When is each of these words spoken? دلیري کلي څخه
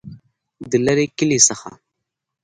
دلیري 0.71 1.07
کلي 1.17 1.37
څخه 1.47 1.69